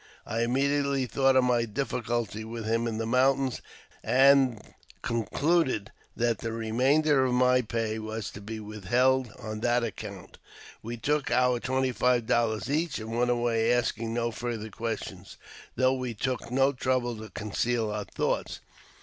I 0.25 0.41
immediately 0.41 1.05
thought 1.05 1.35
of 1.35 1.43
my 1.43 1.63
difficulty 1.65 2.43
with 2.43 2.65
him 2.65 2.87
in 2.87 2.97
the 2.97 3.05
mountains, 3.05 3.61
and 4.03 4.59
concluded 5.03 5.91
that 6.15 6.39
the 6.39 6.51
remainder 6.51 7.23
of 7.23 7.33
my 7.35 7.61
pay 7.61 7.99
was 7.99 8.31
to 8.31 8.41
be 8.41 8.59
withheld 8.59 9.31
on 9.37 9.59
that 9.59 9.83
account. 9.83 10.39
We 10.81 10.97
took 10.97 11.29
our 11.29 11.59
twenty 11.59 11.91
five 11.91 12.25
dollars 12.25 12.67
each, 12.67 12.97
and 12.97 13.15
went 13.15 13.29
away, 13.29 13.71
asking 13.71 14.11
no 14.11 14.31
farther 14.31 14.71
questions, 14.71 15.37
though 15.75 15.93
we 15.93 16.15
took 16.15 16.49
no 16.49 16.71
trouble 16.73 17.15
to 17.17 17.29
conceal 17.29 17.91
our 17.91 18.05
thoughts. 18.05 18.59